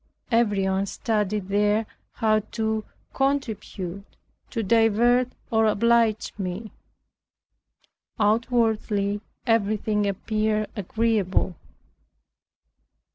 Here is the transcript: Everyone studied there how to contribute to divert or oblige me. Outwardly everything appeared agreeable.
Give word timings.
Everyone 0.31 0.87
studied 0.87 1.49
there 1.49 1.85
how 2.13 2.39
to 2.53 2.83
contribute 3.13 4.03
to 4.49 4.63
divert 4.63 5.29
or 5.51 5.67
oblige 5.67 6.33
me. 6.39 6.71
Outwardly 8.19 9.21
everything 9.45 10.07
appeared 10.07 10.71
agreeable. 10.75 11.55